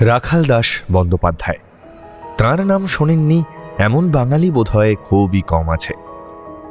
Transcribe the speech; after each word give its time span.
রাখাল 0.00 0.44
দাস 0.44 0.82
বন্দ্যোপাধ্যায়। 0.92 1.60
তাঁর 2.38 2.58
নাম 2.66 2.86
শোনেননি, 2.86 3.42
এমন 3.78 4.10
বাঙালি 4.10 4.50
বোধহয় 4.50 4.94
খুবই 4.94 5.42
কম 5.42 5.70
আছে। 5.70 5.94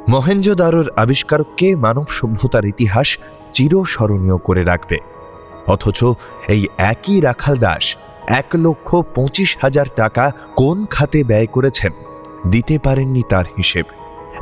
মহেঞ্জোদারোর 0.08 0.88
আবিষ্কারককে 0.96 1.76
মানব 1.76 2.06
সভ্যতার 2.10 2.64
ইতিহাস 2.66 3.18
চিরস্মরণীয় 3.52 4.38
করে 4.38 4.64
রাখবে। 4.64 4.98
অথচ 5.66 6.04
এই 6.48 6.66
একই 6.78 7.20
রাখাল 7.20 7.56
দাস 7.56 7.96
এক 8.28 8.46
লক্ষ 8.54 8.94
পঁচিশ 9.14 9.58
হাজার 9.60 9.86
টাকা 9.96 10.30
কোন 10.56 10.86
খাতে 10.86 11.24
ব্যয় 11.24 11.46
করেছেন, 11.46 11.92
দিতে 12.46 12.78
পারেননি 12.78 13.22
তার 13.28 13.44
হিসেব। 13.56 13.84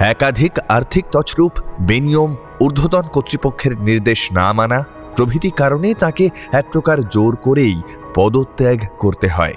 একাধিক 0.00 0.52
আর্থিক 0.68 1.04
তছরূপ, 1.12 1.52
বেনিয়ম, 1.80 2.36
ঊর্ধ্বতন 2.60 3.02
কর্তৃপক্ষের 3.02 3.80
নির্দেশ 3.80 4.32
না 4.32 4.52
মানা 4.52 4.84
প্রভৃতি 5.16 5.50
কারণে 5.50 5.94
তাকে 5.94 6.28
এক 6.52 6.66
প্রকার 6.72 7.08
জোর 7.08 7.36
করেই 7.36 7.82
পদত্যাগ 8.16 8.78
করতে 8.98 9.28
হয়। 9.28 9.54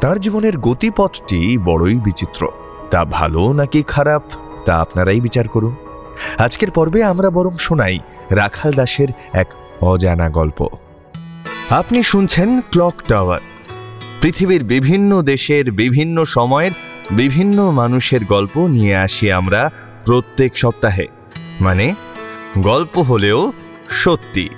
তার 0.00 0.20
জীবনের 0.20 0.58
গতিপথটি 0.58 1.58
বড়ই 1.58 1.94
বিচিত্র। 1.94 2.48
তা 2.90 3.04
ভালো 3.04 3.52
নাকি 3.52 3.82
খারাপ, 3.82 4.22
তা 4.64 4.76
আপনারাই 4.76 5.20
বিচার 5.20 5.48
করুন। 5.48 5.76
আজকের 6.38 6.70
পর্বে 6.70 7.04
আমরা 7.04 7.30
বরং 7.30 7.56
শোনাই 7.58 7.98
রাখাল 8.30 8.72
দাসের 8.72 9.08
এক 9.32 9.46
অজানা 9.80 10.30
গল্প। 10.30 10.68
আপনি 11.70 12.02
শুনছেন 12.02 12.60
ক্লক 12.60 12.94
টাওয়ার। 13.08 13.40
পৃথিবীর 14.20 14.64
বিভিন্ন 14.64 15.22
দেশের 15.22 15.72
বিভিন্ন 15.72 16.24
সময়ের 16.24 16.70
বিভিন্ন 17.10 17.70
মানুষের 17.70 18.24
গল্প 18.24 18.66
নিয়ে 18.66 18.96
আসি 18.96 19.32
আমরা 19.32 19.70
প্রত্যেক 20.04 20.58
সপ্তাহে। 20.58 21.06
মানে 21.60 21.94
গল্প 22.58 22.98
হলেও 22.98 23.52
সত্যি। 23.88 24.48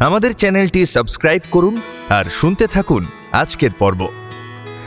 আমাদের 0.00 0.32
চ্যানেলটি 0.32 0.86
সাবস্ক্রাইব 0.86 1.42
করুন 1.50 1.74
আর 2.08 2.24
শুনতে 2.24 2.66
থাকুন 2.66 3.04
আজকের 3.32 3.70
পর্ব। 3.78 4.08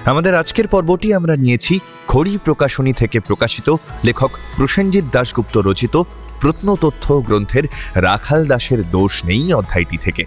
আমাদের 0.05 0.35
আজকের 0.35 0.67
পর্বটি 0.67 1.13
আমরা 1.13 1.35
নিয়েছি 1.35 1.79
খড়ি 2.07 2.37
প্রকাশনী 2.45 2.93
থেকে 2.93 3.19
প্রকাশিত, 3.19 3.67
লেখক 4.05 4.31
প্রসেনজিৎ 4.55 5.05
দাশগুপ্ত 5.11 5.57
রচিত 5.57 5.95
প্রত্নতথ্য 6.41 7.05
গ্রন্থের 7.21 7.63
রাখাল 7.95 8.47
দাসের 8.47 8.91
দোষ 8.91 9.25
নেই 9.25 9.53
অধ্যায়টি 9.53 9.97
থেকে। 9.97 10.25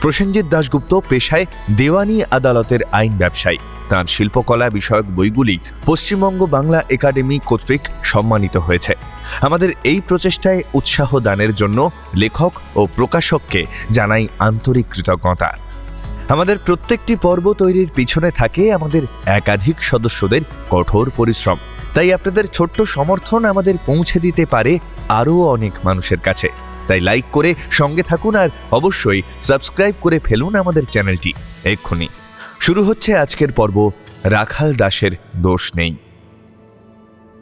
প্রসেনজিৎ 0.00 0.46
দাশগুপ্ত 0.48 1.00
পেশায় 1.08 1.46
দেওয়ানি 1.76 2.22
আদালতের 2.30 2.80
আইন 2.92 3.12
ব্যবসায়ী। 3.16 3.58
তাঁর 3.88 4.06
শিল্পকলা 4.06 4.70
বিষয়ক 4.70 5.04
বইগুলি 5.16 5.58
পশ্চিমবঙ্গ 5.86 6.46
বাংলা 6.46 6.82
একাডেমি 6.90 7.38
কর্তৃক 7.46 7.80
সম্মানিত 8.04 8.56
হয়েছে। 8.56 8.94
আমাদের 9.40 9.70
এই 9.84 10.00
প্রচেষ্টায় 10.08 10.62
উৎসাহ 10.74 11.18
দানের 11.18 11.54
জন্য 11.54 11.90
লেখক 12.16 12.52
ও 12.76 12.86
প্রকাশককে 12.96 13.66
জানাই 13.90 14.28
আন্তরিক 14.38 14.86
কৃতজ্ঞতা। 14.90 15.58
আমাদের 16.28 16.58
প্রত্যেকটি 16.58 17.16
পর্ব 17.16 17.52
তৈরির 17.52 17.88
পিছনে 17.94 18.30
থাকে 18.30 18.72
আমাদের 18.72 19.02
একাধিক 19.26 19.82
সদস্যদের 19.82 20.40
কঠোর 20.70 21.10
পরিশ্রম। 21.16 21.58
তাই 21.94 22.12
আপনাদের 22.12 22.44
ছোট্ট 22.52 22.82
সমর্থন 22.82 23.44
আমাদের 23.44 23.74
পৌঁছে 23.86 24.20
দিতে 24.20 24.46
পারে 24.46 24.78
আরও 25.08 25.40
অনেক 25.48 25.72
মানুষের 25.84 26.18
কাছে। 26.18 26.48
তাই 26.90 27.00
লাইক 27.00 27.26
করে 27.32 27.54
সঙ্গে 27.70 28.02
থাকুন 28.02 28.34
আর 28.34 28.50
অবশ্যই 28.70 29.22
সাবস্ক্রাইব 29.40 29.94
করে 30.00 30.18
ফেলুন 30.18 30.52
আমাদের 30.54 30.84
চ্যানেলটি 30.84 31.32
এক্ষুনি। 31.64 32.08
শুরু 32.60 32.80
হচ্ছে 32.84 33.10
আজকের 33.16 33.52
পর্ব 33.52 33.90
রাখাল 34.24 34.70
দাসের 34.74 35.10
দোষ 35.36 35.64
নেই। 35.76 35.92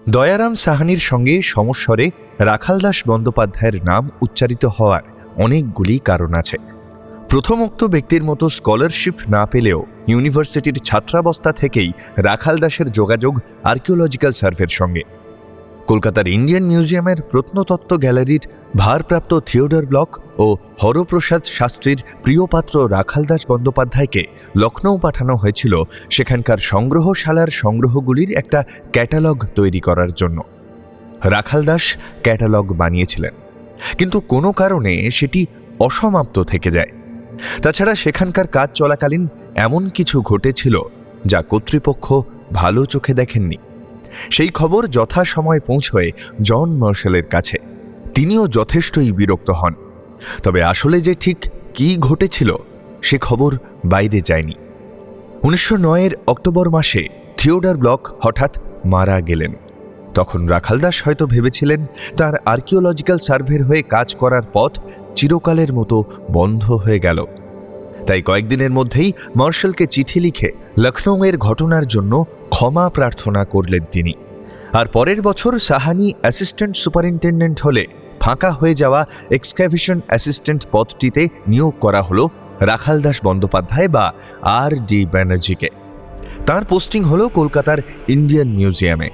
দয়ারাম 0.08 0.54
সাহানির 0.54 0.98
সঙ্গে 0.98 1.34
সমস্বরে 1.42 2.10
রাখাল 2.38 2.76
দাস 2.80 2.98
বন্দ্যোপাধ্যায়ের 3.06 3.76
নাম 3.84 4.02
উচ্চারিত 4.22 4.64
হওয়ার 4.64 5.02
অনেকগুলি 5.36 5.96
কারণ 5.98 6.34
আছে। 6.34 6.56
প্রথমোক্ত 7.28 7.80
ব্যক্তির 7.84 8.22
মতো 8.24 8.44
স্কলারশিপ 8.48 9.16
না 9.28 9.42
পেলেও 9.46 9.80
ইউনিভার্সিটির 10.08 10.76
ছাত্রাবস্থা 10.78 11.50
থেকেই 11.52 11.91
রাখাল 12.16 12.56
দাসের 12.58 12.88
যোগাযোগ 12.91 13.34
আর্কিওলজিক্যাল 13.64 14.32
সার্ভের 14.32 14.69
সঙ্গে। 14.69 15.02
কলকাতার 15.89 16.28
ইন্ডিয়ান 16.28 16.62
মিউজিয়ামের 16.62 17.22
প্রত্নতত্ত্ব 17.22 17.97
গ্যালারির 17.97 18.41
ভারপ্রাপ্ত 18.76 19.41
থিওডর 19.47 19.87
ব্লক 19.87 20.10
ও 20.38 20.56
হরপ্রসাদ 20.82 21.43
শাস্ত্রীর 21.44 22.03
প্রিয়পাত্র 22.22 22.91
রাখালদাস 22.91 23.43
বন্দ্যোপাধ্যায়কে 23.49 24.22
লখনৌ 24.56 24.99
পাঠানো 24.99 25.34
হয়েছিল 25.37 25.82
সেখানকার 26.10 26.59
সংগ্রহশালার 26.59 27.49
সংগ্রহগুলির 27.49 28.31
একটা 28.32 28.65
ক্যাটালগ 28.93 29.47
তৈরি 29.54 29.81
করার 29.81 30.12
জন্য। 30.12 30.43
রাখালদাস 31.25 31.97
ক্যাটালগ 32.22 32.72
বানিয়েছিলেন। 32.72 33.34
কিন্তু 33.99 34.20
কোনো 34.20 34.53
কারণে 34.53 35.10
সেটি 35.10 35.47
অসমাপ্ত 35.78 36.43
থেকে 36.43 36.70
যায়। 36.70 36.91
তাছাড়া 37.62 37.94
সেখানকার 37.94 38.47
কাজ 38.47 38.69
চলাকালীন 38.75 39.28
এমন 39.55 39.88
কিছু 39.88 40.22
ঘটেছিল 40.22 40.81
যা 41.26 41.43
কর্তৃপক্ষ 41.43 42.06
ভালো 42.53 42.87
চোখে 42.87 43.15
দেখেননি। 43.15 43.56
সেই 44.30 44.48
খবর 44.48 44.86
যথাসময়ে 44.86 45.60
পৌঁছয় 45.60 46.10
জন 46.42 46.70
মার্শালের 46.70 47.24
কাছে। 47.24 47.58
তিনিও 48.14 48.48
যথেষ্টই 48.48 49.12
বিরক্ত 49.12 49.50
হন। 49.50 49.74
তবে 50.42 50.62
আসলে 50.62 51.00
যে 51.00 51.14
ঠিক 51.20 51.38
কি 51.74 51.96
ঘটেছিল, 51.98 52.56
সে 53.02 53.19
খবর 53.19 53.56
বাইরে 53.84 54.20
যায়নি। 54.20 54.54
উনিশশো 55.42 55.76
নয়ের 55.76 56.10
অক্টোবর 56.26 56.70
মাসে 56.70 57.08
থিওডার 57.38 57.76
ব্লক 57.76 58.08
হঠাৎ 58.22 58.58
মারা 58.84 59.20
গেলেন। 59.20 59.52
তখন 60.14 60.46
রাখালদাস 60.46 61.02
হয়তো 61.04 61.26
ভেবেছিলেন, 61.26 61.86
তার 62.16 62.34
আর্কিওলজিক্যাল 62.44 63.19
সার্ভের 63.19 63.64
হয়ে 63.64 63.82
কাজ 63.82 64.14
করার 64.14 64.42
পথ 64.52 64.78
চিরকালের 65.14 65.72
মতো 65.72 66.04
বন্ধ 66.32 66.72
হয়ে 66.72 66.98
গেল। 66.98 67.25
তাই 68.06 68.22
কয়েকদিনের 68.22 68.70
মধ্যেই 68.70 69.12
মার্শালকে 69.36 69.86
চিঠি 69.86 70.20
লিখে 70.20 70.52
লখনৌয়ের 70.78 71.38
ঘটনার 71.38 71.86
জন্য 71.86 72.25
ক্ষমা 72.58 72.88
প্রার্থনা 72.88 73.44
করলেন 73.44 73.84
তিনি। 73.92 74.12
আর 74.72 74.86
পরের 74.86 75.22
বছর 75.22 75.58
সাহানি 75.58 76.12
অ্যাসিস্ট্যান্ট 76.20 76.76
সুপারিনটেন্ডেন্ট 76.76 77.60
হলে 77.60 77.84
ফাঁকা 78.20 78.50
হয়ে 78.50 78.74
যাওয়া 78.74 79.06
এক্সক্যাভিশন 79.30 80.00
অ্যাসিস্ট্যান্ট 80.06 80.66
পদটিতে 80.72 81.28
নিয়োগ 81.48 81.74
করা 81.80 82.02
হলো 82.02 82.28
রাখালদাস 82.60 83.20
বন্দ্যোপাধ্যায় 83.24 83.88
বা 83.88 84.12
আর 84.42 84.72
ডি 84.86 85.06
ব্যানার্জিকে। 85.06 85.69
তার 86.46 86.64
পোস্টিং 86.64 87.02
হলো 87.02 87.28
কলকাতার 87.28 87.78
ইন্ডিয়ান 88.08 88.48
মিউজিয়ামে 88.48 89.10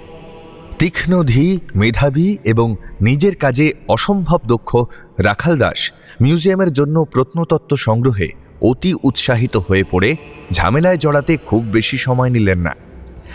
তীক্ষ্ণধী 0.79 1.59
মেধাবী 1.77 2.39
এবং 2.45 2.77
নিজের 3.01 3.37
কাজে 3.37 3.73
অসম্ভব 3.89 4.41
দক্ষ 4.47 4.77
রাখাল 5.19 5.59
দাস 5.59 5.93
মিউজিয়ামের 6.21 6.73
জন্য 6.73 7.05
প্রত্নতত্ত্ব 7.05 7.77
সংগ্রহে 7.77 8.29
অতি 8.63 8.95
উৎসাহিত 9.03 9.57
হয়ে 9.57 9.85
পড়ে, 9.91 10.17
ঝামেলায় 10.53 10.97
জড়াতে 10.97 11.37
খুব 11.37 11.63
বেশি 11.65 11.99
সময় 11.99 12.31
নিলেন 12.31 12.59
না। 12.59 12.75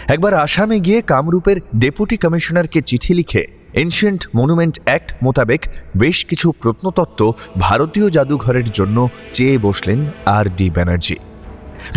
একবার 0.08 0.34
আসামে 0.34 0.80
গিয়ে 0.80 1.02
কামরূপের 1.02 1.58
ডেপুটি 1.76 2.18
কমিশনারকে 2.18 2.82
চিঠি 2.82 3.14
লিখে 3.14 3.44
এনশিয়েন্ট 3.74 4.28
মনুমেন্ট 4.36 4.80
অ্যাক্ট 4.86 5.14
মোতাবেক 5.24 5.66
বেশ 5.98 6.26
কিছু 6.26 6.52
প্রত্নতত্ত্ব 6.52 7.34
ভারতীয় 7.60 8.10
জাদুঘরের 8.10 8.72
জন্য 8.72 9.10
চেয়ে 9.34 9.58
বসলেন 9.58 10.12
R 10.26 10.46
D 10.46 10.70
Banerjee. 10.70 11.16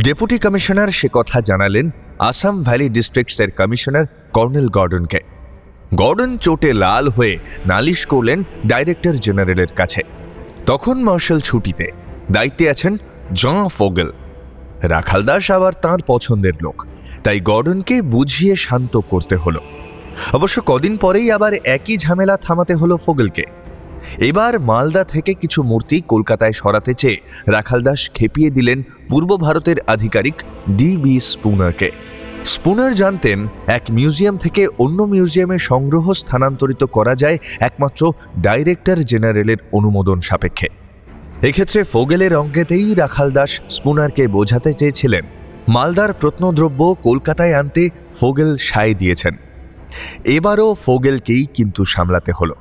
Deputy 0.05 0.39
commissioner 0.39 0.89
সে 0.89 1.09
কথা 1.13 1.41
জানালেন 1.41 1.91
আসাম 2.19 2.63
ভ্যালি 2.63 2.89
ডিস্ট্রিক্টসের 2.89 3.51
কমিশনার 3.51 4.05
কর্নেল 4.33 4.69
গর্ডনকে। 4.69 5.21
গর্ডন 5.95 6.37
চোটে 6.37 6.73
লাল 6.73 7.09
হয়ে 7.09 7.39
নালিশ 7.67 8.07
করলেন 8.07 8.43
ডাইরেক্টর 8.67 9.15
জেনারেলের 9.15 9.67
কাছে। 9.67 10.03
তখন 10.67 11.03
মার্শাল 11.03 11.41
ছুটিতে 11.41 11.87
দায়িত্বে 12.33 12.71
আছেন 12.71 12.97
জন 13.33 13.69
ফোগেল। 13.69 14.13
রাখালদাস 14.83 15.51
আবার 15.51 15.73
তাঁর 15.73 16.01
পছন্দের 16.07 16.53
লোক। 16.63 16.87
তাই 17.25 17.41
গর্ডনকে 17.41 18.03
বুঝিয়ে 18.03 18.57
শান্ত 18.57 18.97
করতে 19.11 19.37
হলো। 19.37 19.61
অবশ্য 20.33 20.63
কদিন 20.67 20.97
পরেই 20.97 21.33
আবার 21.33 21.53
একই 21.55 21.97
ঝামেলা 21.97 22.37
থামাতে 22.37 22.75
হলো 22.75 22.97
ফোগেলকে। 22.97 23.45
এবার 24.19 24.61
মালদা 24.61 25.05
থেকে 25.05 25.35
কিছু 25.35 25.63
মূর্তি 25.63 26.01
কলকাতায় 26.09 26.53
সরাতে 26.53 26.95
চেয়ে 26.95 27.19
রাখালদাস 27.47 28.11
খেপিয়ে 28.15 28.51
দিলেন 28.51 28.83
পূর্ব 29.09 29.37
ভারতের 29.37 29.77
আধিকারিক 29.87 30.35
ডি 30.71 30.97
বি 30.97 31.21
স্পুনারকে। 31.21 31.91
স্পুনার 32.45 32.95
জানতেন, 32.95 33.47
এক 33.67 33.83
মিউজিয়াম 33.91 34.37
থেকে 34.37 34.67
অন্য 34.79 35.03
মিউজিয়ামে 35.03 35.59
সংগ্রহ 35.59 36.13
স্থানান্তরিত 36.13 36.85
করা 36.85 37.15
যায় 37.15 37.39
একমাত্র 37.61 38.13
ডাইরেক্টর 38.39 38.99
জেনারেলের 39.03 39.57
অনুমোদন 39.73 40.21
সাপেক্ষে। 40.21 40.69
এক্ষেত্রে 41.43 41.85
ফোগেলের 41.85 42.37
অঙ্গেতেই 42.37 42.95
রাখালদাস 42.95 43.61
স্পুনারকে 43.71 44.29
বোঝাতে 44.29 44.73
চেয়েছিলেন। 44.73 45.25
মালদার 45.69 46.13
প্রত্নদ্রব্য 46.13 46.97
কলকাতায় 47.03 47.55
আনতে 47.55 47.89
ফোগেল 48.21 48.57
সায় 48.57 48.95
দিয়েছেন। 48.95 49.37
এবারও 50.25 50.77
ফোগেলকেই 50.87 51.47
কিন্তু 51.55 51.85
সামলাতে 51.85 52.33
হলো। 52.41 52.55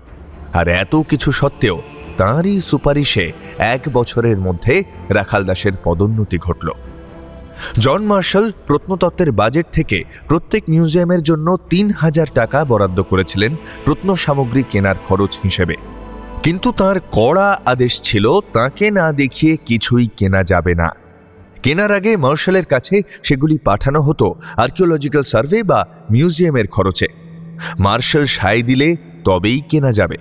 আর 0.53 0.67
এত 0.67 0.95
কিছু 0.95 1.31
সত্ত্বেও 1.31 1.81
তাঁরই 2.17 2.61
সুপারিশে 2.61 3.31
এক 3.57 3.81
বছরের 3.93 4.37
মধ্যে 4.37 4.83
রাখাল 5.09 5.45
দাসের 5.45 5.71
পদোন্নতি 5.83 6.37
ঘটল। 6.37 6.69
জন 7.79 8.03
মার্শাল 8.03 8.51
প্রত্নতত্ত্বের 8.67 9.31
বাজেট 9.31 9.65
থেকে 9.71 10.03
প্রত্যেক 10.27 10.63
মিউজিয়ামের 10.69 11.23
জন্য 11.23 11.57
তিন 11.69 11.91
হাজার 11.91 12.25
টাকা 12.33 12.65
বরাদ্দ 12.65 13.01
করেছিলেন 13.01 13.55
প্রত্ন 13.85 14.15
সামগ্রী 14.15 14.63
কেনার 14.63 14.95
খরচ 15.07 15.39
হিসেবে। 15.43 15.75
কিন্তু 16.43 16.71
তার 16.71 16.99
কড়া 17.11 17.59
আদেশ 17.65 18.01
ছিল, 18.01 18.39
তাকে 18.53 18.91
না 18.91 19.11
দেখিয়ে 19.11 19.57
কিছুই 19.57 20.09
কেনা 20.17 20.43
যাবে 20.43 20.75
না। 20.75 20.89
কেনার 21.63 21.91
আগে 21.91 22.17
মার্শালের 22.17 22.65
কাছে 22.65 23.01
সেগুলি 23.23 23.57
পাঠানো 23.57 24.01
হতো 24.01 24.35
আর্কিওলজিক্যাল 24.57 25.23
সার্ভে 25.23 25.63
বা 25.63 25.87
মিউজিয়ামের 26.11 26.67
খরচে। 26.67 27.07
মার্শাল 27.79 28.25
সায় 28.25 28.61
দিলে 28.61 28.95
তবেই 29.25 29.61
কেনা 29.69 29.91
যাবে। 29.91 30.17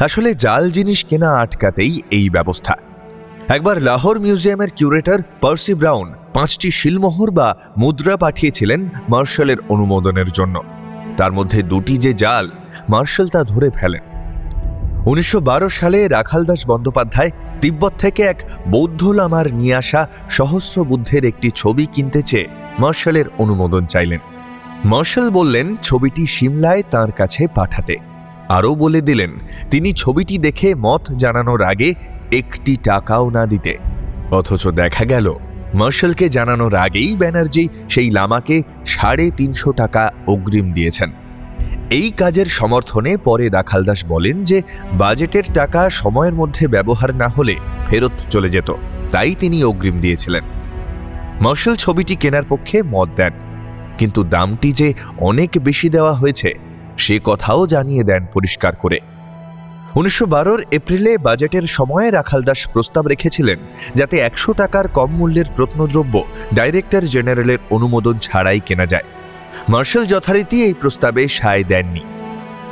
আসলে 0.00 0.34
জাল 0.34 0.70
জিনিস 0.70 1.04
কেনা 1.04 1.30
আটকাতেই 1.32 2.02
এই 2.10 2.30
ব্যবস্থা। 2.30 2.74
একবার 3.48 3.82
লাহোর 3.82 4.20
মিউজিয়ামের 4.20 4.70
কিউরেটর 4.70 5.18
পার্সি 5.40 5.74
ব্রাউন 5.74 6.14
পাঁচটি 6.34 6.70
শিলমোহর 6.70 7.30
বা 7.30 7.56
মুদ্রা 7.76 8.16
পাঠিয়েছিলেন 8.16 8.88
মার্শালের 9.08 9.56
অনুমোদনের 9.68 10.28
জন্য। 10.28 10.62
তার 11.16 11.32
মধ্যে 11.32 11.62
দুটি 11.62 11.96
যে 11.96 12.12
জাল, 12.12 12.50
মার্শাল 12.88 13.28
তা 13.28 13.44
ধরে 13.44 13.70
ফেলেন। 13.70 14.09
উনিশশো 15.06 15.40
বারো 15.40 15.68
সালে 15.68 16.08
রাখালদাস 16.08 16.66
বন্দ্যোপাধ্যায় 16.66 17.30
তিব্বত 17.60 17.92
থেকে 17.98 18.22
এক 18.22 18.36
বৌদ্ধ 18.68 19.06
লামার 19.08 19.54
নিয়ে 19.54 19.74
আসা 19.74 20.08
সহস্র 20.30 20.84
বুদ্ধের 20.84 21.24
একটি 21.24 21.50
ছবি 21.54 21.86
কিনতে 21.86 22.22
চেয়ে 22.22 22.46
মার্শালের 22.78 23.24
অনুমোদন 23.38 23.84
চাইলেন। 23.84 24.18
মার্শাল 24.84 25.30
বললেন, 25.30 25.76
ছবিটি 25.82 26.26
সিমলায় 26.26 26.82
তার 26.90 27.12
কাছে 27.12 27.46
পাঠাতে। 27.54 27.96
আরও 28.48 28.74
বলে 28.74 29.00
দিলেন, 29.00 29.30
তিনি 29.70 29.92
ছবিটি 29.92 30.38
দেখে 30.38 30.74
মত 30.74 31.12
জানানোর 31.12 31.62
আগে 31.62 31.94
একটি 32.32 32.76
টাকাও 32.84 33.30
না 33.30 33.46
দিতে। 33.46 33.78
অথচ 34.30 34.68
দেখা 34.68 35.04
গেল, 35.04 35.34
মার্শালকে 35.74 36.28
জানানোর 36.28 36.74
আগেই 36.74 37.16
ব্যানার্জি 37.16 37.68
সেই 37.88 38.10
লামাকে 38.10 38.62
সাড়ে 38.86 39.30
তিনশো 39.36 39.72
টাকা 39.72 40.12
অগ্রিম 40.26 40.72
দিয়েছেন। 40.72 41.10
এই 41.90 42.10
কাজের 42.10 42.46
সমর্থনে 42.46 43.16
পরে 43.16 43.48
রাখালদাস 43.48 44.04
বলেন 44.04 44.44
যে, 44.44 44.62
বাজেটের 44.92 45.42
টাকা 45.54 45.90
সময়ের 45.90 46.34
মধ্যে 46.34 46.66
ব্যবহার 46.66 47.14
না 47.14 47.28
হলে 47.28 47.56
ফেরত 47.90 48.12
চলে 48.30 48.48
যেত। 48.48 48.72
তাই 49.12 49.34
তিনি 49.34 49.64
অগ্রিম 49.64 50.00
দিয়েছিলেন। 50.00 50.44
মার্শাল 51.40 51.76
ছবিটি 51.76 52.14
কেনার 52.14 52.42
পক্ষে 52.48 52.82
মত 52.82 53.08
দেন। 53.16 53.32
কিন্তু 53.98 54.24
দামটি 54.24 54.72
যে 54.72 54.94
অনেক 55.18 55.50
বেশি 55.58 55.88
দেওয়া 55.88 56.12
হয়েছে, 56.12 56.52
সে 56.98 57.20
কথাও 57.24 57.66
জানিয়ে 57.66 58.04
দেন 58.04 58.26
পরিষ্কার 58.34 58.76
করে। 58.76 58.98
উনিশশো 59.94 60.26
বারোর 60.26 60.62
এপ্রিলে 60.72 61.18
বাজেটের 61.18 61.62
সময়ে 61.62 62.10
রাখালদাস 62.10 62.68
প্রস্তাব 62.72 63.06
রেখেছিলেন 63.06 63.58
যাতে 63.94 64.18
একশো 64.18 64.52
টাকার 64.52 64.88
কম 64.88 65.10
মূল্যের 65.10 65.44
প্রত্নদ্রব্য 65.56 66.22
ডাইরেক্টর 66.54 67.02
জেনারেলের 67.02 67.58
অনুমোদন 67.70 68.18
ছাড়াই 68.18 68.60
কেনা 68.66 68.86
যায়। 68.86 69.04
মার্শাল 69.68 70.06
যথারীতি 70.06 70.56
এই 70.62 70.74
প্রস্তাবে 70.74 71.28
সায় 71.28 71.64
দেননি। 71.64 72.00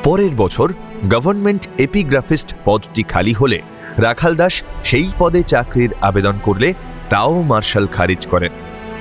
পরের 0.05 0.31
বছর 0.37 0.73
গভর্নমেন্ট 1.09 1.69
এপিগ্রাফিস্ট 1.79 2.55
পদটি 2.65 3.03
খালি 3.03 3.33
হলে 3.33 3.59
রাখাল 3.99 4.37
দাস 4.37 4.63
সেই 4.85 5.09
পদে 5.19 5.43
চাকরির 5.43 5.91
আবেদন 6.01 6.37
করলে 6.43 6.75
তাও 7.11 7.43
মার্শাল 7.43 7.87
খারিজ 7.87 8.27
করেন। 8.27 8.53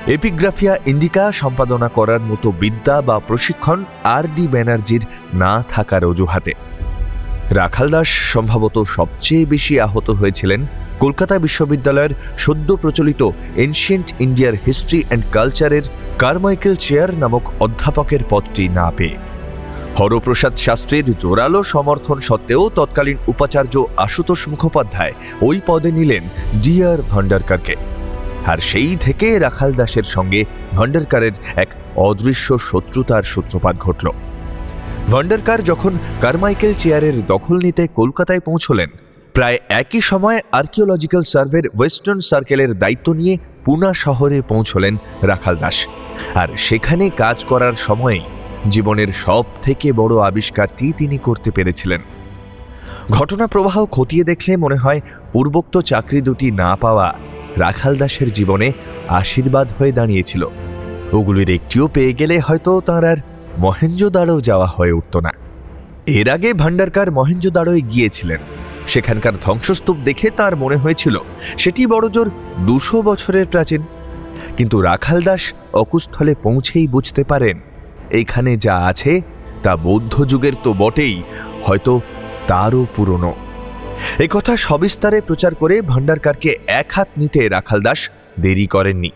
এপিগ্রাফিয়া 0.06 0.74
ইন্ডিকা 0.86 1.32
সম্পাদনা 1.32 1.88
করার 1.88 2.20
মতো 2.20 2.52
বিদ্যা 2.52 2.96
বা 3.02 3.18
প্রশিক্ষণ 3.18 3.84
আর 4.04 4.24
ডি 4.34 4.48
ব্যানার্জির 4.48 5.02
না 5.34 5.64
থাকার 5.68 6.04
অজুহাতে। 6.04 6.52
রাখাল 7.50 7.90
দাস 7.90 8.06
সম্ভবত 8.06 8.84
সবচেয়ে 8.84 9.44
বেশি 9.46 9.80
আহত 9.80 10.10
হয়েছিলেন 10.10 10.66
কলকাতা 11.00 11.38
বিশ্ববিদ্যালয়ের 11.38 12.10
সদ্য 12.38 12.76
প্রচলিত 12.76 13.30
এনশিয়েন্ট 13.56 14.14
ইন্ডিয়ার 14.20 14.54
হিস্ট্রি 14.66 15.04
অ্যান্ড 15.08 15.24
কালচারের 15.32 15.82
কারমাইকেল 16.22 16.74
চেয়ার 16.76 17.10
নামক 17.14 17.44
অধ্যাপকের 17.60 18.22
পদটি 18.30 18.64
না 18.68 18.86
পেয়ে। 18.96 19.16
হরপ্রসাদ 19.98 20.54
শাস্ত্রীর 20.56 21.06
জোরালো 21.18 21.60
সমর্থন 21.64 22.18
সত্ত্বেও 22.18 22.62
তৎকালীন 22.74 23.18
উপাচার্য 23.28 23.74
আশুতোষ 23.96 24.40
মুখোপাধ্যায় 24.48 25.14
ওই 25.42 25.60
পদে 25.66 25.90
নিলেন 25.92 26.24
ডিয়ার 26.62 26.98
ভান্ডারকারকে 27.02 27.74
আর 28.46 28.58
সেই 28.58 28.96
থেকে 28.96 29.26
রাখাল 29.38 29.70
দাসের 29.72 30.06
সঙ্গে 30.14 30.40
ভান্ডারকারের 30.72 31.34
এক 31.56 31.68
অদৃশ্য 31.96 32.48
শত্রুতার 32.58 33.22
সূত্রপাত 33.22 33.76
ঘটল। 33.76 34.06
ভান্ডারকার 35.08 35.60
যখন 35.64 35.92
কারমাইকেল 36.20 36.72
চেয়ারের 36.74 37.16
দখল 37.26 37.56
নিতে 37.56 37.82
কলকাতায় 37.94 38.40
পৌঁছলেন, 38.40 38.88
প্রায় 39.34 39.58
একই 39.80 40.00
সময় 40.00 40.38
আর্কিওলজিক্যাল 40.52 41.22
সার্ভের 41.22 41.64
ওয়েস্টার্ন 41.68 42.20
সার্কেলের 42.20 42.70
দায়িত্ব 42.78 43.12
নিয়ে 43.12 43.34
পুনা 43.64 43.90
শহরে 43.94 44.38
পৌঁছলেন 44.42 44.94
রাখাল 45.22 45.56
দাস। 45.56 45.78
আর 46.34 46.48
সেখানে 46.56 47.10
কাজ 47.10 47.44
করার 47.44 47.72
সময়ে 47.72 48.20
জীবনের 48.70 49.12
সব 49.12 49.44
থেকে 49.62 49.92
বড় 49.92 50.18
আবিষ্কারটি 50.18 50.92
তিনি 50.98 51.18
করতে 51.18 51.50
পেরেছিলেন। 51.50 52.00
ঘটনা 53.10 53.46
প্রবাহ 53.46 53.86
খতিয়ে 53.86 54.24
দেখলে 54.24 54.56
মনে 54.56 54.76
হয় 54.76 55.00
পূর্বোক্ত 55.32 55.78
চাকরি 55.80 56.20
দুটি 56.20 56.50
না 56.50 56.76
পাওয়া 56.76 57.14
রাখাল 57.56 57.96
দাসের 57.96 58.32
জীবনে 58.32 58.72
আশীর্বাদ 59.08 59.72
হয়ে 59.78 59.92
দাঁড়িয়েছিল। 59.92 60.46
ওগুলির 61.12 61.50
একটিও 61.50 61.88
পেয়ে 61.88 62.12
গেলে 62.12 62.38
হয়তো 62.38 62.80
তাঁর 62.80 63.04
আর 63.04 63.16
মহেঞ্জোদাড়ো 63.58 64.40
যাওয়া 64.40 64.66
হয়ে 64.66 64.92
উঠত 64.92 65.16
না। 65.16 65.30
এর 66.06 66.30
আগে 66.30 66.52
ভান্ডারকার 66.52 67.12
মহেঞ্জোদাড়োয় 67.12 67.80
গিয়েছিলেন। 67.80 68.38
সেখানকার 68.86 69.32
ধ্বংসস্তূপ 69.44 69.96
দেখে 70.04 70.30
তার 70.30 70.56
মনে 70.56 70.76
হয়েছিল, 70.76 71.18
সেটি 71.58 71.86
বড়জোর 71.86 72.30
দুশো 72.58 73.02
বছরের 73.02 73.46
প্রাচীন। 73.46 73.82
কিন্তু 74.58 74.76
রাখাল 74.90 75.18
দাস 75.22 75.42
অকুস্থলে 75.82 76.32
পৌঁছেই 76.44 76.86
বুঝতে 76.94 77.22
পারেন, 77.30 77.56
এখানে 78.20 78.52
যা 78.66 78.76
আছে 78.90 79.12
তা 79.64 79.72
বৌদ্ধ 79.86 80.14
যুগের 80.30 80.54
তো 80.64 80.70
বটেই, 80.82 81.16
হয়তো 81.66 81.92
তারও 82.50 82.82
পুরনো। 82.96 83.32
কথা 84.34 84.54
সবিস্তারে 84.68 85.18
প্রচার 85.28 85.52
করে 85.62 85.76
ভান্ডারকারকে 85.90 86.50
এক 86.80 86.88
হাত 86.96 87.08
নিতে 87.20 87.40
রাখাল 87.48 87.80
দাস 87.86 88.00
দেরি 88.40 88.66
করেননি। 88.74 89.10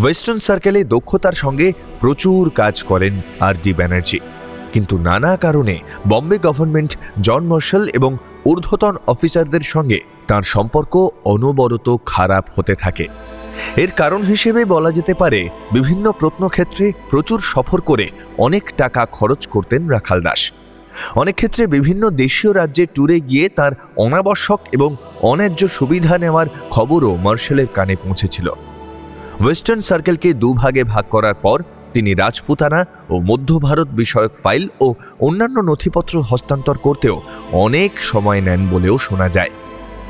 ওয়েস্টার্ন 0.00 0.40
সার্কেলে 0.46 0.80
দক্ষতার 0.94 1.36
সঙ্গে 1.44 1.66
প্রচুর 2.00 2.42
কাজ 2.60 2.74
করেন 2.90 3.14
আর 3.46 3.54
ডি 3.62 3.72
ব্যানার্জি। 3.78 4.18
কিন্তু 4.72 4.94
নানা 5.08 5.32
কারণে 5.44 5.76
বম্বে 6.10 6.38
গভর্নমেন্ট, 6.46 6.92
জন 7.26 7.42
মার্শাল 7.50 7.84
এবং 7.98 8.12
ঊর্ধ্বতন 8.50 8.94
অফিসারদের 9.12 9.64
সঙ্গে 9.74 9.98
তার 10.28 10.44
সম্পর্ক 10.54 10.94
অনবরত 11.32 11.88
খারাপ 12.12 12.44
হতে 12.56 12.74
থাকে। 12.84 13.06
এর 13.76 13.90
কারণ 13.90 14.22
হিসেবে 14.22 14.64
বলা 14.64 14.92
যেতে 14.92 15.14
পারে, 15.14 15.48
বিভিন্ন 15.72 16.12
প্রত্নক্ষেত্রে 16.12 16.92
প্রচুর 17.10 17.40
সফর 17.40 17.80
করে 17.80 18.08
অনেক 18.38 18.72
টাকা 18.76 19.06
খরচ 19.06 19.46
করতেন 19.46 19.88
রাখাল 19.88 20.22
দাস। 20.22 20.52
অনেক 21.16 21.34
ক্ষেত্রে 21.34 21.66
বিভিন্ন 21.66 22.10
দেশীয় 22.10 22.54
রাজ্যে 22.54 22.86
ট্যুরে 22.86 23.20
গিয়ে 23.20 23.48
তার 23.48 23.72
অনাবশ্যক 23.96 24.60
এবং 24.72 24.96
অন্যায্য 25.22 25.68
সুবিধা 25.68 26.18
নেওয়ার 26.18 26.46
খবরও 26.70 27.16
মার্শালের 27.16 27.66
কানে 27.74 27.96
পৌঁছেছিল। 27.96 28.48
ওয়েস্টার্ন 29.40 29.80
সার্কেলকে 29.80 30.32
দুভাগে 30.32 30.84
ভাগ 30.84 31.04
করার 31.10 31.34
পর 31.34 31.62
তিনি 31.94 32.14
রাজপুতানা 32.14 32.84
ও 33.10 33.20
মধ্য 33.20 33.58
ভারত 33.58 33.88
বিষয়ক 33.88 34.32
ফাইল 34.42 34.68
ও 34.80 34.94
অন্যান্য 35.20 35.60
নথিপত্র 35.60 36.20
হস্তান্তর 36.20 36.78
করতেও 36.78 37.20
অনেক 37.52 37.98
সময় 37.98 38.40
নেন 38.40 38.68
বলেও 38.68 38.98
শোনা 38.98 39.28
যায়। 39.28 39.50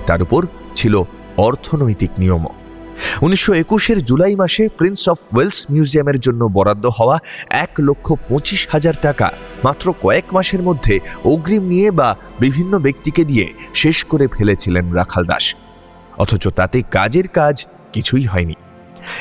তার 0.07 0.23
উপর 0.23 0.47
ছিল 0.75 1.03
অর্থনৈতিক 1.37 2.11
নিয়মও। 2.19 2.68
উনিশশো 3.23 3.53
একুশের 3.53 4.05
জুলাই 4.05 4.37
মাসে 4.37 4.69
প্রিন্স 4.69 5.09
অফ 5.09 5.19
ওয়েলস 5.35 5.67
মিউজিয়ামের 5.71 6.21
জন্য 6.21 6.45
বরাদ্দ 6.45 6.87
হওয়া 6.87 7.19
এক 7.51 7.71
লক্ষ 7.79 8.13
পঁচিশ 8.29 8.69
হাজার 8.73 8.95
টাকা 9.03 9.33
মাত্র 9.65 9.95
কয়েক 10.03 10.25
মাসের 10.35 10.63
মধ্যে 10.63 11.01
অগ্রিম 11.25 11.63
নিয়ে 11.63 11.91
বা 11.91 12.17
বিভিন্ন 12.41 12.79
ব্যক্তিকে 12.79 13.25
দিয়ে 13.25 13.53
শেষ 13.75 14.05
করে 14.05 14.29
ফেলেছিলেন 14.29 14.93
রাখাল 14.93 15.25
দাস। 15.25 15.55
অথচ 16.19 16.49
তাতে 16.49 16.83
কাজের 16.91 17.29
কাজ 17.29 17.67
কিছুই 17.93 18.25
হয়নি। 18.25 18.55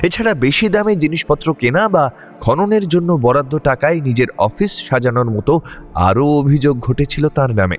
এছাড়া 0.02 0.34
বেশি 0.34 0.70
দামে 0.70 0.96
জিনিসপত্র 0.96 1.54
কেনা 1.54 1.90
বা 1.90 2.12
খননের 2.42 2.88
জন্য 2.88 3.14
বরাদ্দ 3.14 3.58
টাকায় 3.58 4.02
নিজের 4.02 4.28
অফিস 4.38 4.72
সাজানোর 4.90 5.30
মতো 5.32 5.62
আরও 5.96 6.26
অভিযোগ 6.26 6.80
ঘটেছিল 6.80 7.28
তার 7.28 7.56
নামে। 7.56 7.78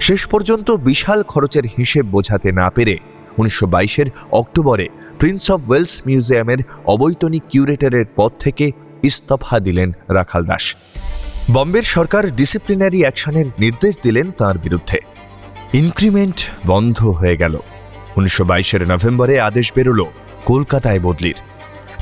শেষ 0.00 0.26
পর্যন্ত 0.26 0.70
বিশাল 0.70 1.22
খরচের 1.22 1.62
হিসেব 1.78 2.06
বোঝাতে 2.06 2.52
না 2.52 2.70
পেরে 2.70 2.96
উনিশশো 3.38 3.66
বাইশের 3.66 4.06
অক্টোবরে 4.32 4.88
প্রিন্স 5.18 5.50
অফ 5.50 5.60
ওয়েলস 5.68 6.02
মিউজিয়ামের 6.06 6.58
অবৈতনিক 6.86 7.42
কিউরেটরের 7.50 8.04
পদ 8.16 8.32
থেকে 8.40 8.72
ইস্তফা 9.02 9.60
দিলেন 9.60 9.92
রাখাল 10.08 10.44
দাস। 10.44 10.76
বম্বের 11.52 11.82
সরকার 11.82 12.36
ডিসিপ্লিনারি 12.36 13.00
অ্যাকশনের 13.00 13.46
নির্দেশ 13.58 13.98
দিলেন 14.02 14.30
তার 14.30 14.58
বিরুদ্ধে। 14.58 14.98
ইনক্রিমেন্ট 15.72 16.50
বন্ধ 16.66 17.06
হয়ে 17.06 17.36
গেল। 17.36 17.58
উনিশশো 18.16 18.44
বাইশের 18.44 18.88
নভেম্বরে 18.88 19.40
আদেশ 19.40 19.72
বেরোল 19.76 20.04
কলকাতায় 20.44 21.00
বদলির। 21.00 21.34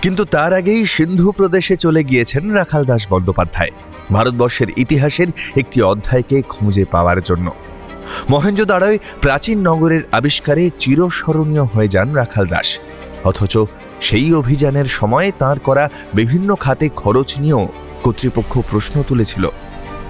কিন্তু 0.02 0.24
তার 0.24 0.52
আগেই 0.52 0.86
সিন্ধু 0.86 1.32
প্রদেশে 1.32 1.76
চলে 1.76 2.04
গিয়েছেন 2.04 2.50
রাখাল 2.50 2.84
দাস 2.84 3.06
বন্দ্যোপাধ্যায়। 3.10 3.70
ভারতবর্ষের 4.12 4.66
ইতিহাসের 4.76 5.26
একটি 5.56 5.82
অধ্যায়কে 5.82 6.42
খুঁজে 6.42 6.84
পাওয়ার 6.84 7.22
জন্য। 7.22 7.50
মহেঞ্জোদাড়োয় 8.30 8.98
প্রাচীন 9.20 9.68
নগরের 9.68 10.02
আবিষ্কারে 10.12 10.70
চিরস্মরণীয় 10.78 11.64
হয়ে 11.64 11.88
যান 11.88 12.14
রাখাল 12.14 12.46
দাস। 12.46 12.78
অথচ 13.24 13.58
সেই 14.00 14.34
অভিযানের 14.34 14.86
সময়ে 14.86 15.32
তার 15.38 15.58
করা 15.58 15.88
বিভিন্ন 16.14 16.54
খাতে 16.54 16.88
খরচ 16.88 17.38
নিয়েও 17.38 17.68
কর্তৃপক্ষ 18.02 18.58
প্রশ্ন 18.70 19.02
তুলেছিল। 19.08 19.48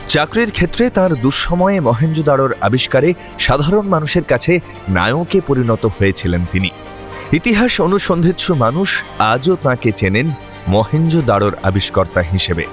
চাকরির 0.08 0.50
ক্ষেত্রে 0.50 0.90
তার 0.90 1.10
দুঃসময়ে 1.14 1.80
মহেঞ্জোদাড়োর 1.80 2.54
আবিষ্কারে 2.60 3.14
সাধারণ 3.38 3.86
মানুষের 3.88 4.24
কাছে 4.24 4.60
নায়কে 4.88 5.40
পরিণত 5.46 5.86
হয়েছিলেন 5.86 6.46
তিনি। 6.50 6.70
ইতিহাস 7.32 7.80
অনুসন্ধিৎসু 7.80 8.54
মানুষ 8.54 9.02
আজও 9.18 9.56
তাঁকে 9.56 9.92
চেনেন 9.92 10.30
মহেঞ্জো 10.68 11.22
দাড়োর 11.22 11.52
আবিষ্কর্তা 11.62 12.20
হিসেবে। 12.20 12.64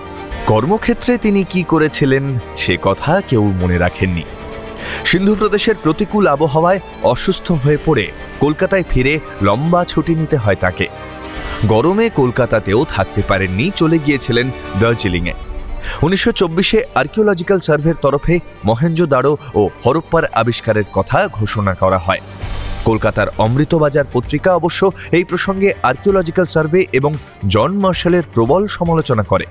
কর্মক্ষেত্রে 0.46 1.18
তিনি 1.18 1.44
কি 1.50 1.64
করেছিলেন 1.64 2.40
সে 2.58 2.78
কথা 2.82 3.22
কেউ 3.28 3.54
মনে 3.62 3.78
রাখেননি। 3.78 4.24
সিন্ধু 5.06 5.36
প্রদেশের 5.36 5.76
প্রতিকূল 5.84 6.28
আবহাওয়ায় 6.28 6.80
অসুস্থ 7.04 7.52
হয়ে 7.52 7.78
পড়ে 7.86 8.06
কলকাতায় 8.40 8.84
ফিরে 8.90 9.20
লম্বা 9.42 9.82
ছুটি 9.86 10.16
নিতে 10.16 10.38
হয় 10.38 10.56
তাকে। 10.56 10.88
গরমে 11.66 12.10
কলকাতাতেও 12.10 12.86
থাকতে 12.86 13.22
পারেননি, 13.22 13.72
চলে 13.76 13.98
গিয়েছিলেন 14.00 14.48
দার্জিলিংয়ে। 14.80 15.34
উনিশশো 16.02 16.32
চব্বিশে 16.32 16.84
আর্কিওলজিক্যাল 16.96 17.60
সার্ভের 17.60 17.98
তরফে 18.02 18.40
মহেঞ্জো 18.66 19.06
দাড়ো 19.06 19.38
ও 19.56 19.70
হরপ্পার 19.86 20.26
আবিষ্কারের 20.34 20.84
কথা 20.94 21.28
ঘোষণা 21.28 21.74
করা 21.74 21.98
হয়। 21.98 22.22
কলকাতার 22.86 23.28
অমৃতবাজার 23.38 24.06
পত্রিকা 24.14 24.56
অবশ্য 24.56 24.92
এই 25.12 25.24
প্রসঙ্গে 25.24 25.74
আর্কিওলজিক্যাল 25.84 26.46
সার্ভে 26.46 26.86
এবং 26.94 27.14
জন 27.48 27.72
মার্শালের 27.78 28.24
প্রবল 28.34 28.68
সমালোচনা 28.68 29.24
করে। 29.24 29.46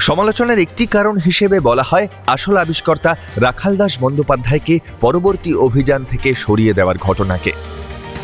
সমালোচনার 0.00 0.58
একটি 0.58 0.86
কারণ 0.86 1.18
হিসেবে 1.18 1.60
বলা 1.60 1.82
হয়, 1.82 2.08
আসল 2.26 2.56
আবিষ্কর্তা 2.56 3.16
রাখালদাস 3.36 3.98
বন্দ্যোপাধ্যায়কে 4.00 4.78
পরবর্তী 5.00 5.54
অভিযান 5.54 6.04
থেকে 6.04 6.34
সরিয়ে 6.34 6.72
দেওয়ার 6.72 6.98
ঘটনাকে। 6.98 7.52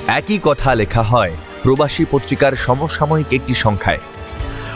একই 0.06 0.38
কথা 0.42 0.74
লেখা 0.74 1.02
হয় 1.02 1.30
প্রবাসী 1.62 2.04
পত্রিকার 2.10 2.52
সমসাময়িক 2.56 3.32
একটি 3.32 3.54
সংখ্যায়। 3.54 3.98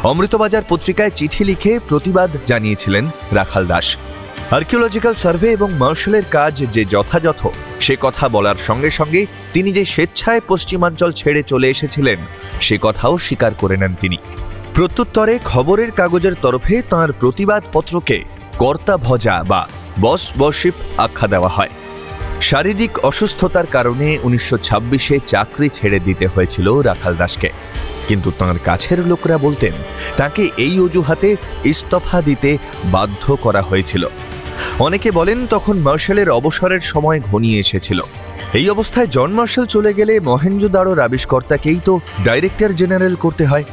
অমৃতবাজার 0.02 0.62
পত্রিকায় 0.68 1.10
চিঠি 1.10 1.44
লিখে 1.44 1.78
প্রতিবাদ 1.88 2.30
জানিয়েছিলেন 2.46 3.10
রাখাল 3.32 3.66
দাস। 3.66 3.96
আর্কিওলজিক্যাল 4.50 5.14
সার্ভে 5.14 5.50
এবং 5.52 5.72
মার্শালের 5.72 6.24
কাজ 6.30 6.62
যে 6.72 6.84
যথাযথ, 6.84 7.46
সে 7.80 7.96
কথা 8.00 8.28
বলার 8.28 8.56
সঙ্গে 8.56 8.90
সঙ্গে 8.90 9.26
তিনি 9.52 9.72
যে 9.72 9.84
স্বেচ্ছায় 9.84 10.40
পশ্চিমাঞ্চল 10.48 11.12
ছেড়ে 11.12 11.42
চলে 11.42 11.68
এসেছিলেন, 11.68 12.18
সে 12.60 12.78
কথাও 12.82 13.18
স্বীকার 13.18 13.52
করে 13.58 13.76
নেন 13.76 13.94
তিনি। 14.00 14.18
প্রত্যুত্তরে 14.74 15.38
খবরের 15.44 15.90
কাগজের 15.90 16.34
তরফে 16.42 16.82
তাঁর 16.90 17.12
প্রতিবাদপত্রকে 17.12 18.18
কর্তা 18.58 18.96
ভজা 18.96 19.42
বা 19.42 19.68
বস 20.00 20.32
বর্শিপ 20.38 20.74
আখ্যা 20.96 21.26
দেওয়া 21.28 21.48
হয়। 21.48 21.72
শারীরিক 22.40 22.92
অসুস্থতার 23.04 23.66
কারণে 23.66 24.18
উনিশশো 24.22 24.56
ছাব্বিশে 24.58 25.16
চাকরি 25.26 25.68
ছেড়ে 25.68 25.98
দিতে 25.98 26.26
হয়েছিল 26.26 26.66
রাখাল 26.80 27.14
দাসকে। 27.16 27.50
কিন্তু 28.08 28.28
তাঁর 28.38 28.56
কাছের 28.64 29.06
লোকরা 29.06 29.38
বলতেন, 29.38 29.72
তাকে 30.16 30.42
এই 30.56 30.80
অজুহাতে 30.80 31.36
ইস্তফা 31.64 32.22
দিতে 32.22 32.58
বাধ্য 32.84 33.24
করা 33.36 33.62
হয়েছিল। 33.62 34.04
অনেকে 34.78 35.10
বলেন, 35.10 35.46
তখন 35.50 35.76
মার্শালের 35.78 36.28
অবসরের 36.30 36.80
সময় 36.80 37.20
ঘনিয়ে 37.20 37.60
এসেছিল। 37.60 38.00
এই 38.52 38.70
অবস্থায় 38.70 39.06
জন 39.06 39.30
মার্শাল 39.30 39.66
চলে 39.66 39.92
গেলে 39.92 40.20
মহেঞ্জোদারোর 40.20 40.98
আবিষ্কর্তাকেই 41.00 41.80
তো 41.84 42.00
ডাইরেক্টর 42.24 42.70
জেনারেল 42.72 43.14
করতে 43.14 43.46
হয়। 43.46 43.64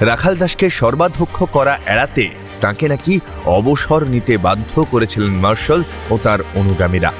রাখাল 0.00 0.36
দাসকে 0.36 0.70
সর্বাধ্যক্ষ 0.70 1.42
করা 1.42 1.78
এড়াতে 1.86 2.28
তাকে 2.60 2.88
নাকি 2.88 3.20
অবসর 3.44 4.06
নিতে 4.08 4.36
বাধ্য 4.38 4.84
করেছিলেন 4.90 5.30
মার্শাল 5.30 5.82
ও 6.10 6.18
তার 6.22 6.38
অনুগামীরা। 6.54 7.12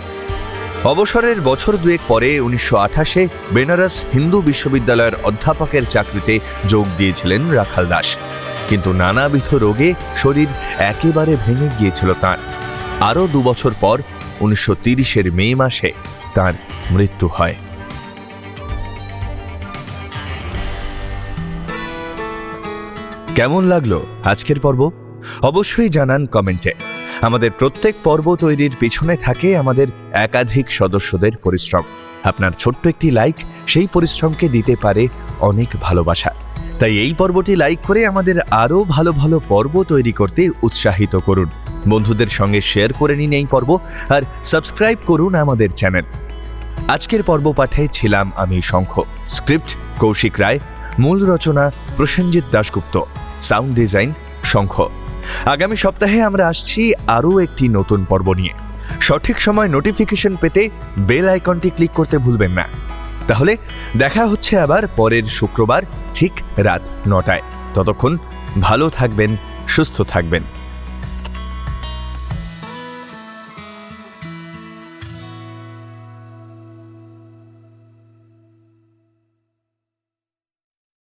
অবসরের 0.84 1.40
বছর 1.40 1.76
দুয়েক 1.76 2.00
পরে 2.08 2.40
উনিশশো 2.40 2.76
আঠাশে 2.76 3.28
বেনারস 3.52 4.04
হিন্দু 4.14 4.42
বিশ্ববিদ্যালয়ের 4.42 5.12
অধ্যাপকের 5.22 5.84
চাকরিতে 5.84 6.40
যোগ 6.68 6.86
দিয়েছিলেন 6.98 7.50
রাখাল 7.50 7.86
দাস। 7.86 8.16
কিন্তু 8.68 8.92
নানাবিধ 8.92 9.54
রোগে 9.54 9.94
শরীর 10.16 10.46
একেবারে 10.78 11.36
ভেঙে 11.46 11.68
গিয়েছিল 11.78 12.12
তার। 12.20 12.38
আরও 13.00 13.28
দু 13.32 13.42
বছর 13.42 13.72
পর 13.80 14.02
উনিশশো 14.40 14.74
তিরিশের 14.74 15.32
মে 15.32 15.54
মাসে 15.54 15.92
তার 16.34 16.54
মৃত্যু 16.90 17.28
হয়। 17.32 17.54
কেমন 23.36 23.64
লাগল 23.64 24.02
আজকের 24.24 24.60
পর্ব? 24.60 24.90
অবশ্যই 25.42 25.88
জানান 25.88 26.26
কমেন্টে। 26.26 26.72
আমাদের 27.20 27.50
প্রত্যেক 27.50 27.94
পর্ব 28.04 28.36
তৈরির 28.36 28.72
পিছনে 28.80 29.16
থাকে 29.16 29.56
আমাদের 29.56 29.86
একাধিক 30.12 30.72
সদস্যদের 30.72 31.36
পরিশ্রম। 31.36 31.82
আপনার 32.24 32.50
ছোট্ট 32.58 32.86
একটি 32.86 33.10
লাইক 33.10 33.34
সেই 33.66 33.86
পরিশ্রমকে 33.92 34.48
দিতে 34.48 34.76
পারে 34.82 35.08
অনেক 35.40 35.68
ভালোবাসা। 35.80 36.34
তাই 36.78 36.98
এই 36.98 37.14
পর্বটি 37.18 37.56
লাইক 37.56 37.78
করে 37.86 38.06
আমাদের 38.06 38.40
আরও 38.50 38.84
ভালো 38.84 39.12
ভালো 39.12 39.40
পর্ব 39.48 39.82
তৈরি 39.82 40.12
করতে 40.12 40.50
উৎসাহিত 40.62 41.16
করুন। 41.16 41.48
বন্ধুদের 41.88 42.26
সঙ্গে 42.28 42.60
শেয়ার 42.60 42.92
করে 42.92 43.16
নিন 43.16 43.32
এই 43.32 43.46
পর্ব 43.46 43.78
আর 44.08 44.22
সাবস্ক্রাইব 44.44 44.98
করুন 45.06 45.34
আমাদের 45.34 45.70
চ্যানেল। 45.70 46.04
আজকের 46.88 47.22
পর্ব 47.22 47.52
পাঠে 47.56 47.88
ছিলাম 47.92 48.32
আমি 48.36 48.62
শঙ্খ। 48.62 49.00
স্ক্রিপ্ট 49.28 49.76
কৌশিক 49.98 50.32
রায়। 50.38 50.58
মূল 50.98 51.26
রচনা 51.26 51.72
Prosenjit 51.96 52.44
Dasgupta. 52.50 53.00
Sound 53.42 53.74
design 53.74 54.12
Shankha. 54.44 54.88
আগামী 55.46 55.76
সপ্তাহে 55.76 56.22
আমরা 56.22 56.48
আসছি 56.48 56.92
আরও 57.06 57.38
একটি 57.38 57.68
নতুন 57.68 58.04
পর্ব 58.04 58.32
নিয়ে। 58.32 58.54
সঠিক 59.00 59.40
সময় 59.40 59.68
নোটিফিকেশন 59.68 60.36
পেতে 60.36 60.70
বেল 60.98 61.28
আইকনটি 61.28 61.70
ক্লিক 61.70 61.90
করতে 61.90 62.18
ভুলবেন 62.18 62.50
না। 62.50 62.68
তাহলে 63.28 63.56
দেখা 63.96 64.26
হচ্ছে 64.26 64.58
আবার 64.58 64.82
পরের 64.96 65.22
শুক্রবার 65.28 65.82
ঠিক 66.14 66.32
রাত 66.56 66.82
নটায়। 67.08 67.42
ততক্ষণ 67.74 68.18
ভালো 68.60 68.90
থাকবেন, 68.90 69.36
সুস্থ 69.68 70.02
থাকবেন। 70.02 70.42